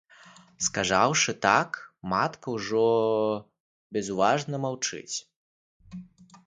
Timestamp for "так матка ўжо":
1.47-2.81